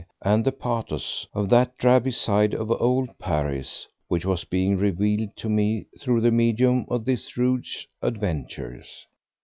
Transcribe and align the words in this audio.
and 0.23 0.43
the 0.43 0.51
pathos—of 0.51 1.47
that 1.47 1.77
drabby 1.77 2.09
side 2.09 2.55
of 2.55 2.71
old 2.71 3.07
Paris 3.19 3.87
which 4.07 4.25
was 4.25 4.43
being 4.45 4.75
revealed 4.75 5.29
to 5.35 5.47
me 5.47 5.85
through 5.99 6.19
the 6.21 6.31
medium 6.31 6.87
of 6.89 7.05
this 7.05 7.37
rogue's 7.37 7.85
adventures. 8.01 9.05